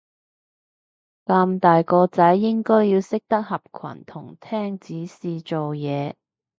[1.25, 6.15] 咁大個仔應該要識得合群同聽指示做嘢